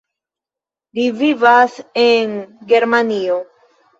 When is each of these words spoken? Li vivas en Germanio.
Li 0.99 1.03
vivas 1.19 1.77
en 2.05 2.33
Germanio. 2.71 3.37